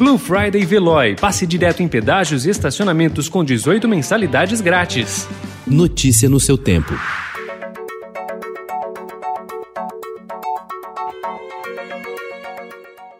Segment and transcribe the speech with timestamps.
[0.00, 1.14] Blue Friday Veloy.
[1.14, 5.28] Passe direto em pedágios e estacionamentos com 18 mensalidades grátis.
[5.66, 6.98] Notícia no seu tempo.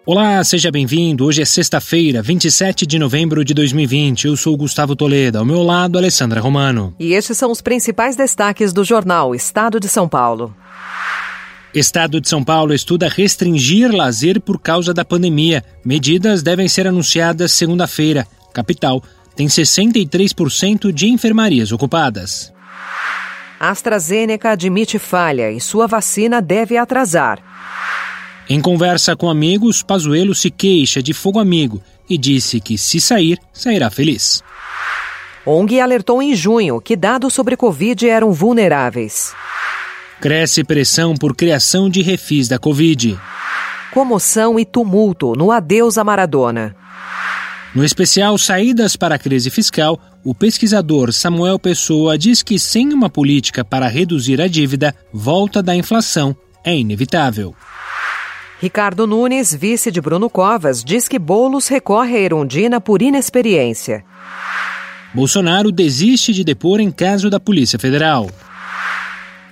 [0.07, 1.27] Olá, seja bem-vindo.
[1.27, 4.29] Hoje é sexta-feira, 27 de novembro de 2020.
[4.29, 5.37] Eu sou Gustavo Toledo.
[5.37, 6.95] Ao meu lado, Alessandra Romano.
[6.99, 10.57] E estes são os principais destaques do jornal Estado de São Paulo.
[11.75, 15.65] Estado de São Paulo estuda restringir lazer por causa da pandemia.
[15.85, 18.27] Medidas devem ser anunciadas segunda-feira.
[18.53, 19.03] Capital
[19.37, 22.53] tem 63% de enfermarias ocupadas.
[23.61, 27.39] AstraZeneca admite falha e sua vacina deve atrasar.
[28.49, 33.39] Em conversa com amigos, Pazuello se queixa de fogo amigo e disse que, se sair,
[33.53, 34.43] sairá feliz.
[35.47, 39.33] ONG alertou em junho que dados sobre Covid eram vulneráveis.
[40.21, 43.19] Cresce pressão por criação de refis da Covid.
[43.91, 46.77] Comoção e tumulto no adeus a Maradona.
[47.75, 53.09] No especial Saídas para a Crise Fiscal, o pesquisador Samuel Pessoa diz que sem uma
[53.09, 57.55] política para reduzir a dívida, volta da inflação é inevitável.
[58.61, 64.05] Ricardo Nunes, vice de Bruno Covas, diz que Bolos recorre a Erundina por inexperiência.
[65.15, 68.29] Bolsonaro desiste de depor em caso da Polícia Federal.